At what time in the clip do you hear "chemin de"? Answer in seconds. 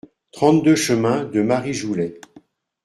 0.75-1.43